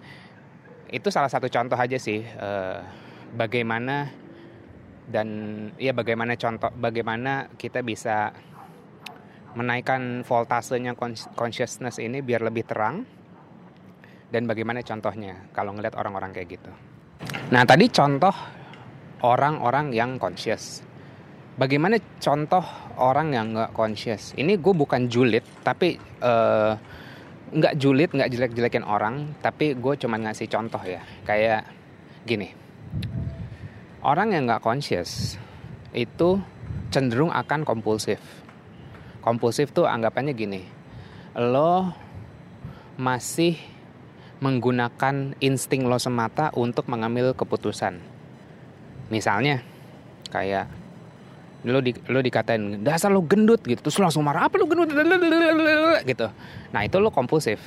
itu 0.88 1.08
salah 1.12 1.27
satu 1.27 1.51
contoh 1.51 1.75
aja 1.75 2.00
sih 2.00 2.24
uh, 2.24 2.80
bagaimana 3.36 4.12
dan 5.08 5.27
ya 5.80 5.96
bagaimana 5.96 6.36
contoh 6.36 6.72
bagaimana 6.75 7.48
kita 7.56 7.80
bisa 7.84 8.36
menaikkan 9.56 10.22
voltasenya 10.27 10.94
consciousness 11.34 11.98
ini 11.98 12.22
biar 12.22 12.44
lebih 12.44 12.68
terang 12.68 13.08
dan 14.27 14.44
bagaimana 14.46 14.84
contohnya 14.84 15.48
kalau 15.56 15.72
ngeliat 15.74 15.96
orang-orang 15.96 16.36
kayak 16.36 16.60
gitu. 16.60 16.72
Nah 17.50 17.63
tadi 17.63 17.88
contoh 17.88 18.36
orang-orang 19.24 19.96
yang 19.96 20.20
conscious. 20.20 20.84
Bagaimana 21.58 21.98
contoh 22.22 22.62
orang 23.01 23.34
yang 23.34 23.58
nggak 23.58 23.74
conscious? 23.74 24.38
Ini 24.38 24.62
gue 24.62 24.74
bukan 24.77 25.10
julid 25.10 25.42
tapi 25.66 25.98
uh, 26.22 26.77
nggak 27.48 27.80
julid 27.80 28.12
nggak 28.12 28.32
jelek-jelekin 28.34 28.84
orang 28.84 29.32
tapi 29.39 29.72
gue 29.77 29.94
cuma 30.00 30.20
ngasih 30.20 30.48
contoh 30.51 30.82
ya. 30.84 31.04
Kayak 31.24 31.68
gini. 32.27 32.51
Orang 34.04 34.36
yang 34.36 34.48
nggak 34.48 34.63
conscious 34.63 35.39
itu 35.96 36.39
cenderung 36.92 37.32
akan 37.32 37.63
kompulsif. 37.63 38.20
Kompulsif 39.24 39.72
tuh 39.75 39.88
anggapannya 39.88 40.32
gini. 40.36 40.62
Lo 41.36 41.92
masih 42.98 43.60
menggunakan 44.38 45.34
insting 45.42 45.89
lo 45.89 45.98
semata 45.98 46.54
untuk 46.54 46.86
mengambil 46.89 47.34
keputusan. 47.34 48.00
Misalnya 49.10 49.63
kayak 50.30 50.68
lo 51.68 51.84
di 51.84 51.92
lo 52.08 52.24
dikatain 52.24 52.82
dasar 52.82 53.12
lo 53.12 53.22
gendut 53.28 53.60
gitu. 53.68 53.84
Terus 53.84 54.00
lo 54.00 54.08
langsung 54.08 54.24
marah 54.24 54.48
apa 54.48 54.56
lo 54.56 54.66
gendut? 54.66 54.90
Gitu. 56.08 56.28
Nah 56.72 56.82
itu 56.88 56.98
lo 56.98 57.12
kompulsif. 57.12 57.60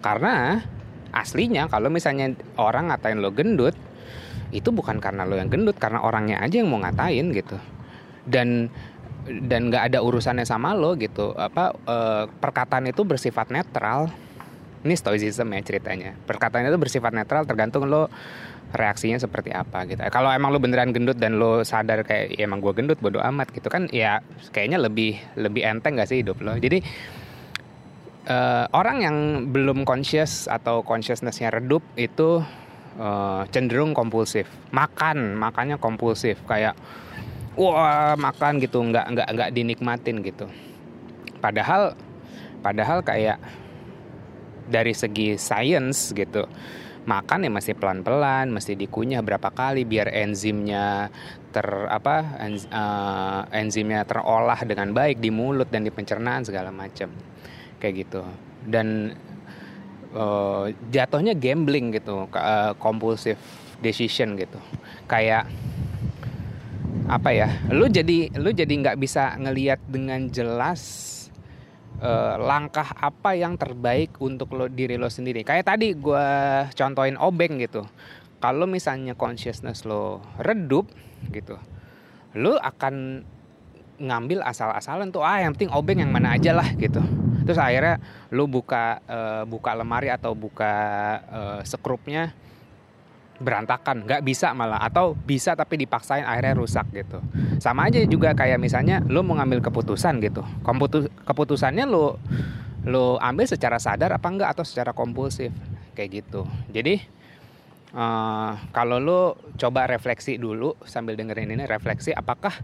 Karena 0.00 0.64
aslinya 1.14 1.70
kalau 1.70 1.92
misalnya 1.92 2.32
orang 2.58 2.90
ngatain 2.90 3.20
lo 3.22 3.30
gendut 3.30 3.76
itu 4.50 4.70
bukan 4.72 4.98
karena 4.98 5.22
lo 5.28 5.38
yang 5.38 5.52
gendut 5.52 5.78
karena 5.78 6.02
orangnya 6.02 6.40
aja 6.40 6.62
yang 6.62 6.72
mau 6.72 6.80
ngatain 6.80 7.30
gitu. 7.36 7.56
Dan 8.24 8.72
dan 9.24 9.72
nggak 9.72 9.92
ada 9.92 9.98
urusannya 10.00 10.44
sama 10.48 10.72
lo 10.72 10.96
gitu. 10.96 11.32
Apa 11.36 11.72
e, 11.72 11.96
perkataan 12.28 12.88
itu 12.88 13.04
bersifat 13.04 13.52
netral. 13.52 14.08
Ini 14.84 14.94
stoicism 15.00 15.48
ya 15.48 15.60
ceritanya. 15.64 16.12
Perkataan 16.28 16.68
itu 16.68 16.76
bersifat 16.76 17.16
netral 17.16 17.48
tergantung 17.48 17.88
lo 17.88 18.12
reaksinya 18.74 19.16
seperti 19.16 19.54
apa 19.54 19.86
gitu. 19.86 20.02
Kalau 20.10 20.28
emang 20.34 20.50
lu 20.50 20.58
beneran 20.58 20.90
gendut 20.90 21.16
dan 21.16 21.38
lu 21.38 21.62
sadar 21.62 22.02
kayak 22.02 22.34
ya 22.34 22.44
emang 22.44 22.58
gue 22.58 22.74
gendut 22.74 22.98
bodo 22.98 23.22
amat 23.22 23.54
gitu 23.54 23.70
kan 23.70 23.86
ya 23.94 24.18
kayaknya 24.50 24.82
lebih 24.82 25.16
lebih 25.38 25.62
enteng 25.62 25.94
gak 25.96 26.10
sih 26.10 26.20
hidup 26.20 26.42
lo. 26.42 26.58
Jadi 26.58 26.82
uh, 28.26 28.66
orang 28.74 28.96
yang 29.00 29.16
belum 29.54 29.86
conscious 29.86 30.50
atau 30.50 30.82
consciousnessnya 30.82 31.54
redup 31.54 31.80
itu 31.94 32.42
uh, 32.98 33.42
cenderung 33.54 33.94
kompulsif. 33.94 34.50
Makan, 34.74 35.38
makannya 35.38 35.78
kompulsif 35.78 36.42
kayak 36.44 36.74
wah 37.54 38.18
makan 38.18 38.58
gitu 38.58 38.82
nggak 38.82 39.06
nggak 39.14 39.28
nggak 39.30 39.50
dinikmatin 39.54 40.18
gitu. 40.26 40.50
Padahal 41.38 41.94
padahal 42.64 43.04
kayak 43.06 43.38
dari 44.64 44.96
segi 44.96 45.36
science 45.36 46.16
gitu 46.16 46.48
makan 47.04 47.44
ya 47.44 47.50
masih 47.52 47.74
pelan-pelan, 47.76 48.48
mesti 48.50 48.76
dikunyah 48.76 49.20
berapa 49.20 49.52
kali 49.52 49.84
biar 49.84 50.08
enzimnya 50.10 51.12
ter 51.52 51.66
apa 51.86 52.40
enz, 52.40 52.66
uh, 52.72 53.46
enzimnya 53.54 54.02
terolah 54.08 54.58
dengan 54.64 54.90
baik 54.90 55.20
di 55.20 55.30
mulut 55.30 55.68
dan 55.70 55.84
di 55.84 55.92
pencernaan 55.92 56.42
segala 56.42 56.72
macam 56.72 57.12
kayak 57.78 57.94
gitu. 58.08 58.24
Dan 58.64 59.12
uh, 60.16 60.72
jatuhnya 60.88 61.36
gambling 61.36 61.92
gitu 61.92 62.26
uh, 62.32 62.72
compulsive 62.80 63.40
decision 63.84 64.36
gitu. 64.40 64.58
Kayak 65.04 65.46
apa 67.04 67.36
ya 67.36 67.48
lu 67.68 67.84
jadi 67.84 68.32
lu 68.40 68.48
jadi 68.48 68.72
nggak 68.72 68.96
bisa 68.96 69.36
ngelihat 69.36 69.76
dengan 69.92 70.24
jelas 70.32 71.12
uh, 72.04 72.36
langkah 72.36 72.86
apa 73.00 73.32
yang 73.32 73.56
terbaik 73.56 74.20
untuk 74.20 74.52
lo 74.52 74.68
diri 74.68 75.00
lo 75.00 75.08
sendiri? 75.08 75.40
Kayak 75.40 75.72
tadi 75.72 75.96
gue 75.96 76.26
contohin 76.76 77.16
obeng 77.16 77.56
gitu. 77.58 77.88
Kalau 78.38 78.68
misalnya 78.68 79.16
consciousness 79.16 79.88
lo 79.88 80.20
redup 80.36 80.92
gitu 81.32 81.56
lo 82.34 82.58
akan 82.58 83.22
ngambil 83.94 84.42
asal-asalan 84.42 85.14
tuh 85.14 85.22
ah 85.22 85.38
yang 85.38 85.54
penting 85.54 85.70
obeng 85.70 86.02
yang 86.02 86.10
mana 86.10 86.34
aja 86.34 86.50
lah 86.50 86.66
gitu. 86.74 86.98
Terus 87.46 87.60
akhirnya 87.62 88.02
lo 88.34 88.50
buka 88.50 88.98
uh, 89.06 89.42
buka 89.46 89.70
lemari 89.78 90.10
atau 90.10 90.34
buka 90.34 90.74
uh, 91.30 91.60
sekrupnya 91.62 92.34
berantakan 93.42 94.06
nggak 94.06 94.22
bisa 94.22 94.54
malah 94.54 94.78
atau 94.78 95.18
bisa 95.18 95.58
tapi 95.58 95.74
dipaksain 95.80 96.22
akhirnya 96.22 96.54
rusak 96.54 96.86
gitu. 96.94 97.18
Sama 97.58 97.90
aja 97.90 97.98
juga 98.06 98.30
kayak 98.32 98.62
misalnya 98.62 99.02
lo 99.10 99.26
mau 99.26 99.34
ngambil 99.38 99.58
keputusan 99.64 100.22
gitu. 100.22 100.46
Komputus, 100.62 101.10
keputusannya 101.26 101.84
lo 101.86 102.22
lo 102.84 103.16
ambil 103.18 103.48
secara 103.48 103.80
sadar 103.80 104.14
apa 104.14 104.28
enggak 104.28 104.54
atau 104.54 104.64
secara 104.64 104.94
kompulsif 104.94 105.50
kayak 105.98 106.22
gitu. 106.22 106.46
Jadi 106.70 107.02
uh, 107.96 108.54
kalau 108.70 109.02
lo 109.02 109.20
coba 109.58 109.90
refleksi 109.90 110.38
dulu 110.38 110.78
sambil 110.86 111.18
dengerin 111.18 111.54
ini 111.58 111.64
refleksi 111.66 112.14
apakah 112.14 112.54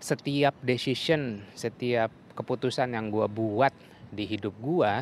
setiap 0.00 0.56
decision 0.64 1.44
setiap 1.52 2.08
keputusan 2.32 2.96
yang 2.96 3.12
gue 3.12 3.28
buat 3.28 3.72
di 4.08 4.24
hidup 4.24 4.56
gue 4.64 4.92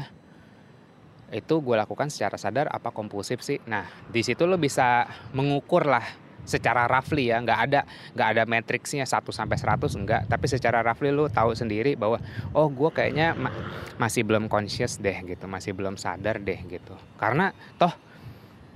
itu 1.28 1.60
gue 1.60 1.76
lakukan 1.76 2.08
secara 2.08 2.40
sadar 2.40 2.72
apa 2.72 2.88
kompulsif 2.90 3.44
sih. 3.44 3.60
Nah 3.68 3.84
di 4.08 4.24
situ 4.24 4.48
lo 4.48 4.56
bisa 4.56 5.04
mengukur 5.36 5.84
lah 5.84 6.04
secara 6.48 6.88
roughly 6.88 7.28
ya. 7.28 7.36
Nggak 7.44 7.60
ada 7.68 7.80
nggak 8.16 8.28
ada 8.32 8.42
matriksnya 8.48 9.04
1 9.04 9.28
sampai 9.28 9.56
100 9.60 10.00
enggak 10.00 10.22
tapi 10.24 10.46
secara 10.48 10.80
roughly 10.80 11.12
lo 11.12 11.28
tahu 11.28 11.52
sendiri 11.52 11.94
bahwa 12.00 12.16
oh 12.56 12.72
gue 12.72 12.90
kayaknya 12.92 13.36
ma 13.36 13.52
masih 14.00 14.24
belum 14.24 14.48
conscious 14.48 14.96
deh 14.96 15.16
gitu 15.28 15.44
masih 15.44 15.76
belum 15.76 16.00
sadar 16.00 16.40
deh 16.40 16.60
gitu. 16.64 16.96
Karena 17.20 17.52
toh 17.76 17.92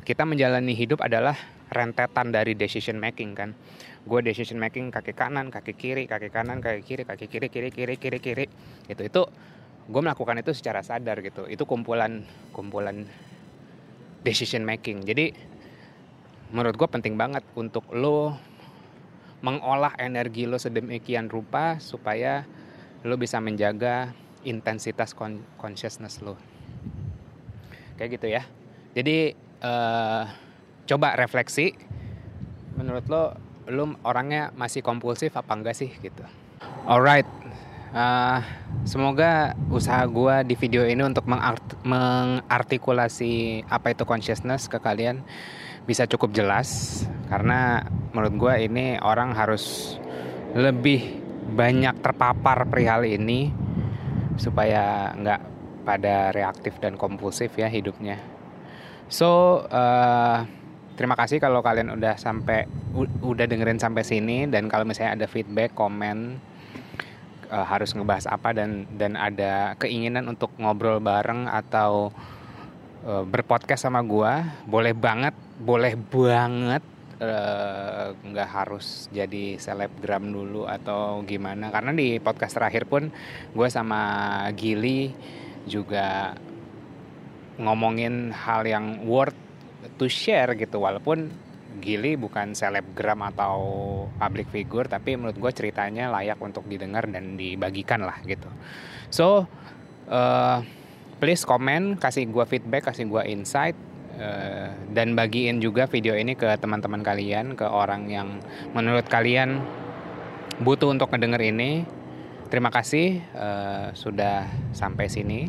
kita 0.04 0.28
menjalani 0.28 0.76
hidup 0.76 1.00
adalah 1.00 1.38
rentetan 1.72 2.28
dari 2.36 2.52
decision 2.52 3.00
making 3.00 3.32
kan. 3.32 3.56
Gue 4.04 4.20
decision 4.20 4.60
making 4.60 4.92
kaki 4.92 5.16
kanan 5.16 5.48
kaki 5.48 5.72
kiri 5.72 6.04
kaki 6.04 6.28
kanan 6.28 6.60
kaki 6.60 6.84
kiri 6.84 7.02
kaki 7.08 7.30
kiri 7.32 7.48
kiri 7.48 7.70
kiri 7.72 7.94
kiri 7.96 8.18
kiri. 8.20 8.46
Itu 8.90 9.08
itu 9.08 9.22
gue 9.88 10.00
melakukan 10.02 10.38
itu 10.38 10.54
secara 10.54 10.84
sadar 10.84 11.18
gitu. 11.24 11.46
Itu 11.50 11.66
kumpulan 11.66 12.22
kumpulan 12.54 13.06
decision 14.22 14.62
making. 14.62 15.02
Jadi 15.02 15.34
menurut 16.54 16.76
gue 16.78 16.88
penting 16.88 17.18
banget 17.18 17.42
untuk 17.58 17.88
lo 17.90 18.36
mengolah 19.42 19.98
energi 19.98 20.46
lo 20.46 20.60
sedemikian 20.60 21.26
rupa 21.26 21.82
supaya 21.82 22.46
lo 23.02 23.18
bisa 23.18 23.42
menjaga 23.42 24.14
intensitas 24.46 25.16
consciousness 25.58 26.22
lo. 26.22 26.38
Kayak 27.98 28.10
gitu 28.18 28.26
ya. 28.30 28.42
Jadi 28.94 29.34
uh, 29.64 30.24
coba 30.86 31.18
refleksi 31.18 31.74
menurut 32.78 33.06
lo 33.10 33.34
lo 33.70 33.94
orangnya 34.02 34.50
masih 34.58 34.82
kompulsif 34.82 35.34
apa 35.34 35.54
enggak 35.54 35.74
sih 35.78 35.90
gitu? 36.02 36.22
Alright 36.86 37.26
Uh, 37.92 38.40
semoga 38.88 39.52
usaha 39.68 40.00
gue 40.08 40.48
di 40.48 40.56
video 40.56 40.88
ini 40.88 41.04
untuk 41.04 41.28
mengart 41.28 41.60
mengartikulasi 41.84 43.68
apa 43.68 43.92
itu 43.92 44.08
consciousness 44.08 44.64
ke 44.64 44.80
kalian 44.80 45.20
bisa 45.84 46.08
cukup 46.08 46.32
jelas 46.32 47.04
karena 47.28 47.84
menurut 48.16 48.34
gue 48.40 48.54
ini 48.64 48.96
orang 48.96 49.36
harus 49.36 49.96
lebih 50.56 51.20
banyak 51.52 52.00
terpapar 52.00 52.64
perihal 52.64 53.04
ini 53.04 53.52
supaya 54.40 55.12
nggak 55.12 55.40
pada 55.84 56.32
reaktif 56.32 56.80
dan 56.80 56.96
kompulsif 56.96 57.52
ya 57.60 57.68
hidupnya. 57.68 58.16
So 59.12 59.60
uh, 59.68 60.48
terima 60.96 61.12
kasih 61.12 61.44
kalau 61.44 61.60
kalian 61.60 61.92
udah 61.92 62.16
sampai 62.16 62.64
udah 63.20 63.44
dengerin 63.44 63.76
sampai 63.76 64.00
sini 64.00 64.48
dan 64.48 64.72
kalau 64.72 64.88
misalnya 64.88 65.20
ada 65.20 65.26
feedback, 65.28 65.76
komen 65.76 66.40
uh, 67.52 67.66
harus 67.68 67.92
ngebahas 67.92 68.24
apa 68.32 68.56
dan 68.56 68.88
dan 68.96 69.14
ada 69.20 69.76
keinginan 69.76 70.24
untuk 70.32 70.48
ngobrol 70.56 70.98
bareng 71.04 71.44
atau 71.46 72.08
uh, 73.04 73.24
berpodcast 73.28 73.84
sama 73.84 74.00
gua 74.00 74.48
boleh 74.64 74.96
banget 74.96 75.36
boleh 75.60 75.94
banget 75.94 76.82
eh, 77.22 78.06
nggak 78.18 78.48
uh, 78.50 78.54
harus 78.58 79.06
jadi 79.14 79.54
selebgram 79.54 80.26
dulu 80.26 80.66
atau 80.66 81.22
gimana. 81.22 81.70
Karena 81.70 81.94
di 81.94 82.18
podcast 82.18 82.58
terakhir 82.58 82.90
pun 82.90 83.14
gue 83.54 83.68
sama 83.70 84.42
Gili 84.58 85.14
juga 85.70 86.34
ngomongin 87.62 88.34
hal 88.34 88.66
yang 88.66 89.06
worth 89.06 89.38
to 90.02 90.10
share 90.10 90.58
gitu 90.58 90.82
walaupun 90.82 91.30
Gili 91.82 92.14
bukan 92.14 92.54
selebgram 92.54 93.20
atau 93.34 93.56
public 94.16 94.48
figure 94.54 94.86
tapi 94.86 95.18
menurut 95.18 95.34
gue 95.34 95.52
ceritanya 95.52 96.08
layak 96.14 96.38
untuk 96.38 96.64
didengar 96.70 97.10
dan 97.10 97.34
dibagikan 97.34 98.06
lah 98.06 98.22
gitu. 98.22 98.46
So 99.10 99.50
uh, 100.06 100.62
please 101.18 101.42
komen 101.42 101.98
kasih 101.98 102.30
gue 102.30 102.44
feedback 102.46 102.94
kasih 102.94 103.10
gue 103.10 103.22
insight 103.26 103.74
uh, 104.16 104.70
dan 104.94 105.18
bagiin 105.18 105.58
juga 105.58 105.90
video 105.90 106.14
ini 106.14 106.38
ke 106.38 106.46
teman-teman 106.62 107.02
kalian 107.02 107.58
ke 107.58 107.66
orang 107.66 108.06
yang 108.06 108.38
menurut 108.72 109.06
kalian 109.10 109.62
butuh 110.62 110.94
untuk 110.94 111.10
ngedenger 111.10 111.42
ini. 111.50 111.82
Terima 112.52 112.68
kasih 112.68 113.24
uh, 113.32 113.96
sudah 113.96 114.44
sampai 114.76 115.08
sini. 115.08 115.48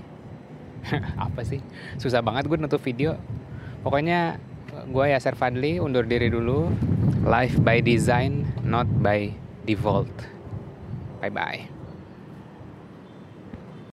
Apa 1.28 1.44
sih? 1.44 1.60
Susah 2.00 2.24
banget 2.24 2.48
gue 2.48 2.56
nutup 2.56 2.80
video. 2.80 3.20
Pokoknya 3.84 4.40
gue 4.90 5.06
Yaser 5.10 5.36
Fadli 5.38 5.78
undur 5.82 6.06
diri 6.06 6.30
dulu. 6.30 6.70
Life 7.24 7.62
by 7.64 7.80
design 7.80 8.44
not 8.66 8.90
by 9.00 9.32
default. 9.64 10.12
Bye 11.24 11.32
bye 11.32 11.73